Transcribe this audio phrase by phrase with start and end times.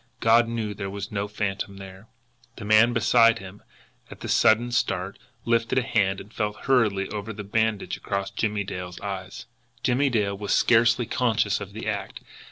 [0.19, 2.07] God knew there was no phantom there!
[2.55, 3.61] The man beside him,
[4.09, 8.63] at the sudden start, lifted a hand and felt hurriedly over the bandage across Jimmie
[8.63, 9.45] Dale's eyes.
[9.83, 12.19] Jimmie Dale was scarcely conscious of the act.